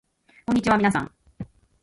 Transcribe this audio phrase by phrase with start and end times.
[0.47, 1.11] こんにちはみなさん